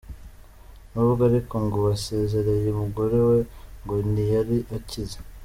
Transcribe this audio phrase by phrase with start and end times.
[0.91, 3.37] Nubwo ariko ngo basezereye umugore we,
[3.83, 5.17] ngo ntiyari akize.